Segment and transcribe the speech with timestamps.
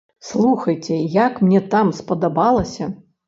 [0.27, 0.97] Слухайце,
[1.27, 2.89] як мне там спадабалася!